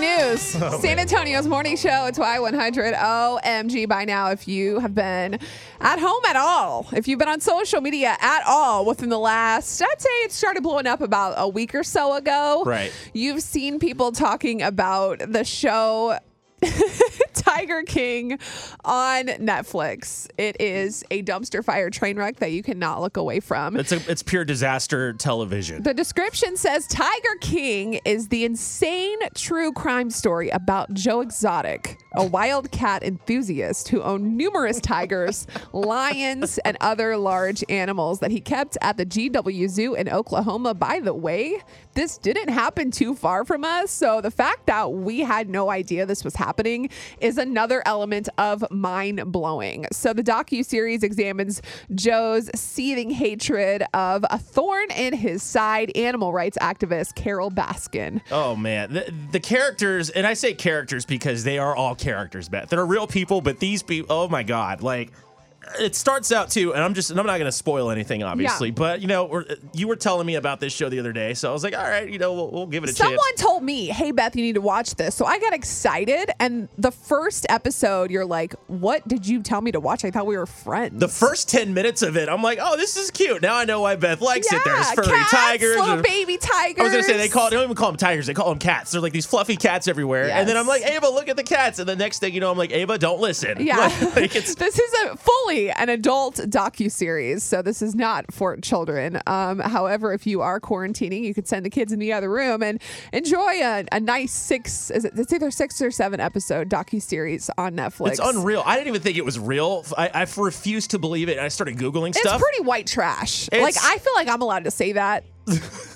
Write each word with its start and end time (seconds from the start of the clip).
News 0.00 0.56
oh, 0.60 0.78
San 0.80 0.98
Antonio's 0.98 1.46
morning 1.46 1.76
show, 1.76 2.04
it's 2.06 2.18
Y100. 2.18 2.94
OMG 2.94 3.88
by 3.88 4.04
now. 4.04 4.30
If 4.30 4.46
you 4.46 4.78
have 4.80 4.94
been 4.94 5.38
at 5.80 5.98
home 5.98 6.22
at 6.28 6.36
all, 6.36 6.86
if 6.92 7.08
you've 7.08 7.18
been 7.18 7.28
on 7.28 7.40
social 7.40 7.80
media 7.80 8.16
at 8.20 8.42
all 8.46 8.84
within 8.84 9.08
the 9.08 9.18
last, 9.18 9.80
I'd 9.80 10.00
say 10.00 10.10
it 10.24 10.32
started 10.32 10.62
blowing 10.62 10.86
up 10.86 11.00
about 11.00 11.34
a 11.38 11.48
week 11.48 11.74
or 11.74 11.82
so 11.82 12.14
ago. 12.14 12.62
Right. 12.66 12.92
You've 13.14 13.42
seen 13.42 13.78
people 13.78 14.12
talking 14.12 14.60
about 14.60 15.20
the 15.32 15.44
show. 15.44 16.18
Tiger 17.56 17.82
King 17.84 18.38
on 18.84 19.26
Netflix. 19.26 20.28
It 20.36 20.60
is 20.60 21.02
a 21.10 21.22
dumpster 21.22 21.64
fire 21.64 21.88
train 21.88 22.18
wreck 22.18 22.36
that 22.36 22.52
you 22.52 22.62
cannot 22.62 23.00
look 23.00 23.16
away 23.16 23.40
from. 23.40 23.76
It's 23.78 23.92
a, 23.92 24.10
it's 24.10 24.22
pure 24.22 24.44
disaster 24.44 25.14
television. 25.14 25.82
The 25.82 25.94
description 25.94 26.58
says 26.58 26.86
Tiger 26.86 27.36
King 27.40 28.00
is 28.04 28.28
the 28.28 28.44
insane 28.44 29.18
true 29.34 29.72
crime 29.72 30.10
story 30.10 30.50
about 30.50 30.92
Joe 30.92 31.22
Exotic, 31.22 31.98
a 32.16 32.24
wild 32.24 32.70
cat 32.70 33.02
enthusiast 33.02 33.88
who 33.88 34.02
owned 34.02 34.36
numerous 34.36 34.80
tigers, 34.80 35.46
lions, 35.72 36.58
and 36.64 36.76
other 36.80 37.16
large 37.16 37.62
animals 37.68 38.20
that 38.20 38.30
he 38.30 38.40
kept 38.40 38.76
at 38.80 38.96
the 38.96 39.06
GW 39.06 39.68
Zoo 39.68 39.94
in 39.94 40.08
Oklahoma. 40.08 40.74
By 40.74 41.00
the 41.00 41.14
way, 41.14 41.60
this 41.96 42.18
didn't 42.18 42.48
happen 42.48 42.90
too 42.90 43.14
far 43.14 43.44
from 43.44 43.64
us. 43.64 43.90
So 43.90 44.20
the 44.20 44.30
fact 44.30 44.66
that 44.66 44.92
we 44.92 45.20
had 45.20 45.48
no 45.48 45.70
idea 45.70 46.06
this 46.06 46.24
was 46.24 46.36
happening 46.36 46.90
is 47.20 47.38
another 47.38 47.82
element 47.86 48.28
of 48.38 48.64
mind 48.70 49.32
blowing. 49.32 49.86
So 49.92 50.12
the 50.12 50.22
docu 50.22 50.64
series 50.64 51.02
examines 51.02 51.62
Joe's 51.94 52.50
seething 52.54 53.10
hatred 53.10 53.82
of 53.94 54.24
a 54.30 54.38
thorn 54.38 54.90
in 54.90 55.14
his 55.14 55.42
side, 55.42 55.90
animal 55.96 56.32
rights 56.32 56.58
activist 56.60 57.14
Carole 57.14 57.50
Baskin. 57.50 58.20
Oh 58.30 58.56
man, 58.56 58.92
the, 58.92 59.12
the 59.32 59.40
characters, 59.40 60.10
and 60.10 60.26
I 60.26 60.34
say 60.34 60.54
characters 60.54 61.04
because 61.04 61.44
they 61.44 61.58
are 61.58 61.74
all 61.74 61.94
characters, 62.06 62.48
Beth. 62.48 62.68
They're 62.68 62.86
real 62.86 63.08
people, 63.08 63.40
but 63.40 63.58
these 63.58 63.82
people, 63.82 64.14
oh 64.14 64.28
my 64.28 64.44
god, 64.44 64.80
like 64.80 65.10
it 65.80 65.94
starts 65.94 66.32
out 66.32 66.50
too, 66.50 66.74
and 66.74 66.82
I'm 66.82 66.94
just, 66.94 67.10
and 67.10 67.18
I'm 67.20 67.26
not 67.26 67.38
going 67.38 67.46
to 67.50 67.52
spoil 67.52 67.90
anything, 67.90 68.22
obviously, 68.22 68.68
Yeah. 68.68 68.74
but 68.76 69.00
you 69.00 69.08
know, 69.08 69.24
we're, 69.24 69.44
you 69.72 69.88
were 69.88 69.96
telling 69.96 70.26
me 70.26 70.36
about 70.36 70.60
this 70.60 70.72
show 70.72 70.88
the 70.88 70.98
other 70.98 71.12
day, 71.12 71.34
so 71.34 71.50
I 71.50 71.52
was 71.52 71.64
like, 71.64 71.76
all 71.76 71.82
right, 71.82 72.08
you 72.08 72.18
know, 72.18 72.32
we'll, 72.32 72.50
we'll 72.50 72.66
give 72.66 72.84
it 72.84 72.90
a 72.90 72.92
Someone 72.92 73.16
chance. 73.18 73.40
Someone 73.40 73.52
told 73.54 73.62
me, 73.64 73.86
"Hey 73.86 74.12
Beth, 74.12 74.36
you 74.36 74.42
need 74.42 74.54
to 74.54 74.60
watch 74.60 74.94
this." 74.94 75.14
So 75.14 75.24
I 75.26 75.38
got 75.38 75.52
excited, 75.52 76.30
and 76.40 76.68
the 76.78 76.90
first 76.90 77.46
episode, 77.48 78.10
you're 78.10 78.24
like, 78.26 78.54
"What 78.68 79.06
did 79.08 79.26
you 79.26 79.42
tell 79.42 79.60
me 79.60 79.72
to 79.72 79.80
watch? 79.80 80.04
I 80.04 80.10
thought 80.10 80.26
we 80.26 80.36
were 80.36 80.46
friends." 80.46 81.00
The 81.00 81.08
first 81.08 81.48
ten 81.48 81.74
minutes 81.74 82.02
of 82.02 82.16
it, 82.16 82.28
I'm 82.28 82.42
like, 82.42 82.58
oh, 82.62 82.76
this 82.76 82.96
is 82.96 83.10
cute. 83.10 83.42
Now 83.42 83.56
I 83.56 83.64
know 83.64 83.80
why 83.80 83.96
Beth 83.96 84.20
likes 84.20 84.52
it. 84.52 84.62
There's 84.64 84.78
Yeah, 84.88 84.94
furry 84.94 85.06
cats, 85.06 85.30
tigers, 85.30 85.76
little 85.76 85.94
and- 85.94 86.02
baby 86.02 86.36
tigers. 86.38 86.80
I 86.80 86.82
was 86.84 86.92
gonna 86.92 87.02
say 87.02 87.16
they 87.16 87.28
call 87.28 87.50
they 87.50 87.56
don't 87.56 87.64
even 87.64 87.76
call 87.76 87.88
them 87.90 87.96
tigers. 87.98 88.26
They 88.26 88.34
call 88.34 88.48
them 88.50 88.58
cats. 88.58 88.92
They're 88.92 89.00
like 89.00 89.12
these 89.12 89.26
fluffy 89.26 89.56
cats 89.56 89.88
everywhere. 89.88 90.30
And 90.30 90.48
then 90.48 90.56
I'm 90.56 90.66
like, 90.66 90.82
Ava, 90.86 91.08
look 91.08 91.28
at 91.28 91.36
the 91.36 91.42
cats. 91.42 91.78
And 91.78 91.88
the 91.88 91.96
next 91.96 92.18
thing 92.20 92.34
you 92.34 92.40
know, 92.40 92.50
I'm 92.50 92.58
like, 92.58 92.72
Ava, 92.72 92.98
don't 92.98 93.20
listen. 93.20 93.58
Yeah. 93.64 93.76
like 94.16 94.34
it's 94.36 94.54
this 94.66 94.78
is 94.78 94.92
a 95.04 95.16
fully 95.16 95.55
an 95.56 95.88
adult 95.88 96.36
docu 96.36 96.90
series, 96.90 97.42
so 97.42 97.62
this 97.62 97.82
is 97.82 97.94
not 97.94 98.32
for 98.32 98.56
children. 98.58 99.20
Um, 99.26 99.58
however, 99.58 100.12
if 100.12 100.26
you 100.26 100.40
are 100.42 100.60
quarantining, 100.60 101.22
you 101.22 101.34
could 101.34 101.48
send 101.48 101.64
the 101.64 101.70
kids 101.70 101.92
in 101.92 101.98
the 101.98 102.12
other 102.12 102.30
room 102.30 102.62
and 102.62 102.80
enjoy 103.12 103.60
a, 103.62 103.84
a 103.92 104.00
nice 104.00 104.32
six. 104.32 104.90
Is 104.90 105.04
it, 105.04 105.14
it's 105.16 105.32
either 105.32 105.50
six 105.50 105.80
or 105.80 105.90
seven 105.90 106.20
episode 106.20 106.68
docu 106.68 107.00
series 107.00 107.50
on 107.58 107.74
Netflix. 107.76 108.10
It's 108.12 108.20
unreal. 108.22 108.62
I 108.64 108.76
didn't 108.76 108.88
even 108.88 109.00
think 109.02 109.16
it 109.16 109.24
was 109.24 109.38
real. 109.38 109.84
I, 109.96 110.08
I 110.12 110.26
refused 110.36 110.90
to 110.92 110.98
believe 110.98 111.28
it. 111.28 111.36
And 111.38 111.40
I 111.40 111.48
started 111.48 111.76
googling 111.76 112.14
stuff. 112.14 112.34
It's 112.40 112.42
pretty 112.42 112.64
white 112.66 112.86
trash. 112.86 113.48
It's- 113.52 113.62
like 113.62 113.76
I 113.82 113.98
feel 113.98 114.14
like 114.14 114.28
I'm 114.28 114.42
allowed 114.42 114.64
to 114.64 114.70
say 114.70 114.92
that 114.92 115.24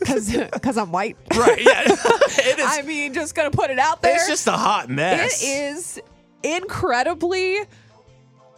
because 0.00 0.76
I'm 0.78 0.93
white. 0.93 1.16
right? 1.37 1.60
Yeah. 1.60 1.82
it 1.87 2.59
is. 2.59 2.66
I 2.69 2.82
mean, 2.82 3.15
just 3.15 3.34
gonna 3.34 3.50
put 3.50 3.70
it 3.70 3.78
out 3.78 4.00
there. 4.03 4.15
it's 4.15 4.28
just 4.28 4.47
a 4.47 4.53
hot 4.53 4.88
mess. 4.88 5.43
It 5.43 5.47
is 5.47 6.00
incredibly 6.43 7.59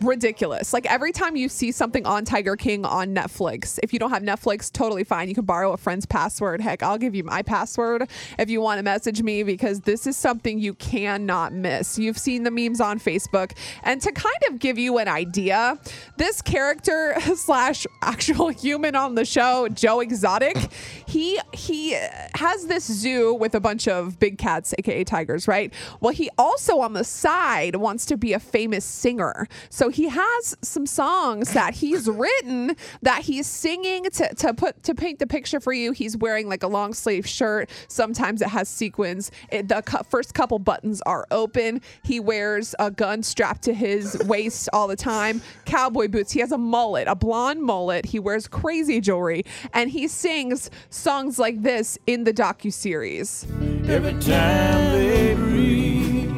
ridiculous. 0.03 0.73
Like 0.73 0.87
every 0.91 1.13
time 1.13 1.37
you 1.37 1.49
see 1.49 1.73
something 1.73 2.07
on 2.07 2.25
Tiger 2.25 2.57
King 2.57 2.85
on 2.85 3.15
Netflix, 3.15 3.79
if 3.83 3.93
you 3.93 3.99
don't 3.99 4.11
have 4.11 4.23
Netflix, 4.23 4.73
totally 4.73 5.05
fine. 5.05 5.29
You 5.29 5.35
can 5.35 5.45
borrow 5.45 5.73
a 5.73 5.77
friend's 5.77 6.07
password. 6.07 6.61
Heck, 6.61 6.83
I'll 6.83 6.99
give 6.99 7.15
you 7.15 7.25
my 7.25 7.43
password 7.43 8.09
if 8.39 8.51
you 8.51 8.61
want 8.61 8.79
to 8.79 8.83
message 8.83 9.23
me 9.23 9.43
because 9.43 9.81
this 9.81 10.07
is 10.07 10.17
something 10.17 10.59
you 10.59 10.75
cannot 10.75 11.53
miss. 11.53 11.99
You've 11.99 12.19
seen 12.19 12.43
the 12.43 12.51
memes 12.51 12.81
on 12.81 12.99
Facebook. 12.99 13.53
And 13.83 14.01
to 14.03 14.13
kind 14.13 14.37
of 14.49 14.59
give 14.59 14.79
you 14.79 14.99
an 14.99 15.09
idea, 15.09 15.79
this 16.17 16.43
character 16.43 17.15
slash 17.35 17.87
actual 18.03 18.49
human 18.49 18.97
on 18.97 19.15
the 19.15 19.25
show, 19.25 19.69
Joe 19.69 20.01
Exotic, 20.01 20.57
he 21.07 21.39
he 21.53 21.97
has 22.35 22.67
this 22.67 22.85
zoo 22.85 23.35
with 23.35 23.55
a 23.55 23.61
bunch 23.61 23.89
of 23.89 24.19
big 24.19 24.39
cats, 24.39 24.75
aka 24.79 25.05
tigers, 25.05 25.47
right? 25.47 25.73
Well, 26.01 26.13
he 26.13 26.31
also 26.39 26.81
on 26.81 26.93
the 26.93 27.05
side 27.05 27.77
wants 27.77 28.07
to 28.07 28.17
be 28.17 28.33
a 28.33 28.41
famous 28.41 28.85
singer. 28.85 29.49
So 29.69 29.89
he 29.95 30.09
has 30.09 30.57
some 30.63 30.87
songs 30.87 31.53
that 31.53 31.75
he's 31.75 32.09
written 32.09 32.77
that 33.03 33.23
he's 33.23 33.47
singing 33.47 34.05
to, 34.05 34.35
to 34.35 34.55
put 34.55 34.83
to 34.83 34.95
paint 34.95 35.19
the 35.19 35.27
picture 35.27 35.61
for 35.61 35.73
you. 35.73 35.93
He's 35.93 36.17
wearing 36.17 36.49
like 36.49 36.63
a 36.63 36.69
long 36.69 36.95
sleeve 36.95 37.27
shirt. 37.27 37.71
Sometimes 37.89 38.43
it 38.43 38.49
has 38.49 38.69
sequins. 38.69 39.31
It, 39.51 39.69
the 39.69 39.83
cou- 39.83 40.03
first 40.09 40.35
couple 40.35 40.59
buttons 40.59 41.03
are 41.03 41.27
open. 41.31 41.81
He 42.03 42.21
wears 42.21 42.75
a 42.79 42.91
gun 42.91 43.23
strapped 43.23 43.63
to 43.63 43.75
his 43.75 44.19
waist 44.27 44.69
all 44.73 44.89
the 44.89 44.97
time. 44.97 45.43
Cowboy 45.65 46.09
boots. 46.09 46.33
He 46.33 46.41
has 46.41 46.53
a 46.53 46.59
mullet, 46.59 47.09
a 47.09 47.15
blonde 47.15 47.63
mullet. 47.63 48.07
He 48.07 48.19
wears 48.19 48.49
crazy 48.49 49.01
jewelry, 49.01 49.45
and 49.73 49.91
he 49.91 50.09
sings 50.09 50.71
songs 50.91 51.39
like 51.39 51.63
this 51.63 51.99
in 52.07 52.25
the 52.25 52.33
docu 52.33 52.73
series. 52.73 53.47
Every 53.87 54.13
time 54.21 54.93
they 54.93 55.35
breathe, 55.35 56.31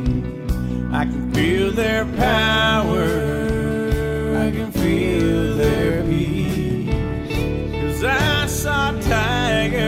I 0.93 1.05
can 1.05 1.33
feel 1.35 1.73
their 1.73 2.05
Saw 8.75 8.91
Tiger. 9.03 9.87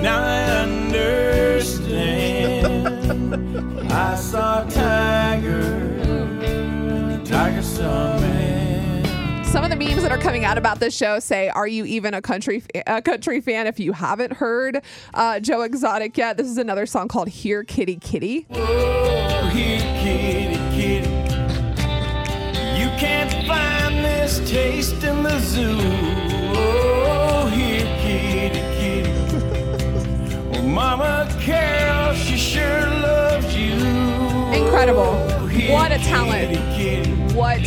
Now 0.00 0.22
I 0.22 0.44
understand. 0.62 1.92
I 3.92 4.14
saw 4.14 4.62
Tiger. 4.68 5.98
Tiger 7.24 7.62
saw 7.62 8.16
man. 8.20 9.44
Some 9.44 9.64
of 9.64 9.70
the 9.70 9.76
memes 9.76 10.02
that 10.02 10.12
are 10.12 10.18
coming 10.18 10.44
out 10.44 10.56
about 10.56 10.78
this 10.78 10.96
show 10.96 11.18
say, 11.18 11.48
"Are 11.48 11.66
you 11.66 11.84
even 11.84 12.14
a 12.14 12.22
country 12.22 12.62
a 12.86 13.02
country 13.02 13.40
fan?" 13.40 13.66
If 13.66 13.80
you 13.80 13.90
haven't 13.92 14.34
heard 14.34 14.80
uh, 15.14 15.40
Joe 15.40 15.62
Exotic 15.62 16.16
yet, 16.16 16.36
this 16.36 16.46
is 16.46 16.58
another 16.58 16.86
song 16.86 17.08
called 17.08 17.26
"Here 17.26 17.64
Kitty 17.64 17.96
Kitty." 17.96 18.46
Oh, 18.52 19.50
here, 19.52 19.80
kitty, 20.00 20.54
kitty. 20.76 21.10
You 22.80 22.88
can't 23.00 23.32
find 23.48 24.04
this 24.04 24.38
taste 24.48 25.02
in 25.02 25.24
the 25.24 25.40
zoo. 25.40 26.87
Oh, 27.58 27.60
here, 27.60 28.52
kitty, 28.52 28.60
kitty. 28.78 30.48
Well, 30.50 30.62
Mama 30.62 31.28
Carol, 31.40 32.14
she 32.14 32.36
sure 32.36 32.86
loves 32.86 33.56
you. 33.56 33.72
Incredible! 34.54 35.02
Oh, 35.02 35.48
What 35.72 35.90
a 35.90 35.98
talent! 35.98 36.50
Kitty, 36.76 37.04
kitty. 37.04 37.34
What 37.34 37.60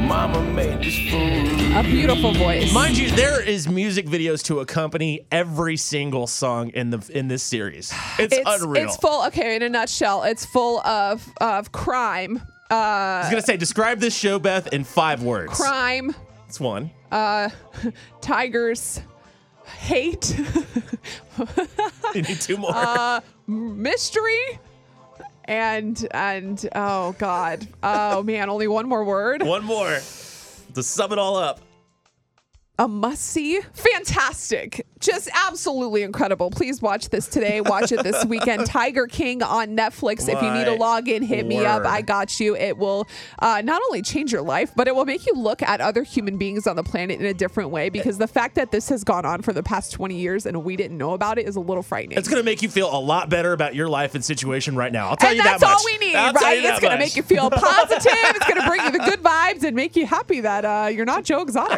Mama 0.00 0.42
made 0.52 0.78
this 0.82 0.98
fool. 1.10 1.76
a 1.78 1.82
beautiful 1.84 2.32
voice! 2.32 2.72
Mind 2.72 2.96
you, 2.98 3.10
there 3.12 3.40
is 3.42 3.68
music 3.68 4.06
videos 4.06 4.42
to 4.44 4.58
accompany 4.60 5.20
every 5.30 5.76
single 5.76 6.26
song 6.26 6.70
in 6.70 6.90
the 6.90 7.08
in 7.14 7.28
this 7.28 7.42
series. 7.42 7.92
It's, 8.18 8.34
it's 8.36 8.48
unreal. 8.62 8.84
it's 8.86 8.96
full. 8.96 9.24
Okay, 9.26 9.54
in 9.56 9.62
a 9.62 9.68
nutshell, 9.68 10.24
it's 10.24 10.44
full 10.46 10.80
of 10.80 11.28
of 11.40 11.70
crime, 11.72 12.40
uh, 12.70 12.74
I 12.74 13.20
was 13.20 13.30
gonna 13.30 13.42
say, 13.42 13.56
describe 13.56 14.00
this 14.00 14.16
show, 14.16 14.38
Beth, 14.40 14.72
in 14.72 14.82
five 14.84 15.22
words. 15.22 15.52
crime, 15.52 16.14
It's 16.48 16.58
one. 16.60 16.90
uh 17.12 17.48
tigers, 18.20 19.00
hate, 19.68 20.36
You 22.14 22.22
need 22.22 22.40
two 22.40 22.56
more. 22.56 22.72
Uh, 22.74 23.20
mystery. 23.46 24.58
And 25.44 26.06
and 26.10 26.68
oh 26.74 27.12
god, 27.18 27.66
oh 27.82 28.22
man, 28.22 28.50
only 28.50 28.68
one 28.68 28.86
more 28.86 29.02
word. 29.04 29.42
one 29.42 29.64
more. 29.64 29.98
To 30.74 30.82
sum 30.82 31.12
it 31.12 31.18
all 31.18 31.36
up. 31.36 31.60
A 32.78 32.86
must 32.86 33.22
see. 33.22 33.60
Fantastic. 33.72 34.86
Just 35.00 35.28
absolutely 35.34 36.02
incredible. 36.02 36.50
Please 36.50 36.80
watch 36.80 37.08
this 37.08 37.26
today. 37.26 37.60
Watch 37.60 37.90
it 37.90 38.02
this 38.04 38.24
weekend. 38.24 38.66
Tiger 38.66 39.06
King 39.06 39.42
on 39.42 39.76
Netflix. 39.76 40.28
If 40.28 40.40
you 40.40 40.50
need 40.52 40.68
a 40.68 40.76
login, 40.76 41.24
hit 41.24 41.44
me 41.46 41.64
up. 41.64 41.84
I 41.84 42.02
got 42.02 42.38
you. 42.38 42.56
It 42.56 42.78
will 42.78 43.08
uh, 43.40 43.62
not 43.64 43.82
only 43.82 44.02
change 44.02 44.32
your 44.32 44.42
life, 44.42 44.72
but 44.76 44.86
it 44.86 44.94
will 44.94 45.04
make 45.04 45.26
you 45.26 45.32
look 45.34 45.60
at 45.62 45.80
other 45.80 46.04
human 46.04 46.36
beings 46.36 46.66
on 46.66 46.76
the 46.76 46.84
planet 46.84 47.18
in 47.20 47.26
a 47.26 47.34
different 47.34 47.70
way 47.70 47.88
because 47.88 48.18
the 48.18 48.28
fact 48.28 48.54
that 48.54 48.70
this 48.70 48.88
has 48.88 49.02
gone 49.02 49.24
on 49.24 49.42
for 49.42 49.52
the 49.52 49.62
past 49.62 49.92
20 49.92 50.16
years 50.16 50.46
and 50.46 50.64
we 50.64 50.76
didn't 50.76 50.98
know 50.98 51.14
about 51.14 51.38
it 51.38 51.48
is 51.48 51.56
a 51.56 51.60
little 51.60 51.82
frightening. 51.82 52.16
It's 52.16 52.28
going 52.28 52.40
to 52.40 52.44
make 52.44 52.62
you 52.62 52.68
feel 52.68 52.94
a 52.94 53.00
lot 53.00 53.28
better 53.28 53.52
about 53.52 53.74
your 53.74 53.88
life 53.88 54.14
and 54.14 54.24
situation 54.24 54.76
right 54.76 54.92
now. 54.92 55.08
I'll 55.08 55.16
tell 55.16 55.30
and 55.30 55.38
you 55.38 55.42
that's 55.42 55.60
that 55.60 55.66
much. 55.66 55.76
That's 55.78 55.84
all 55.84 55.98
we 56.00 56.06
need, 56.06 56.16
I'll 56.16 56.32
right? 56.32 56.64
It's 56.64 56.80
going 56.80 56.92
to 56.92 56.98
make 56.98 57.16
you 57.16 57.22
feel 57.24 57.50
positive. 57.50 58.12
it's 58.14 58.46
going 58.46 58.60
to 58.60 58.68
bring 58.68 58.84
you 58.84 58.90
the 58.92 58.98
good 59.10 59.20
vibes 59.20 59.64
and 59.64 59.74
make 59.74 59.96
you 59.96 60.06
happy 60.06 60.40
that 60.40 60.64
uh, 60.64 60.88
you're 60.88 61.04
not 61.04 61.24
Joe 61.24 61.42
Exotic. 61.42 61.76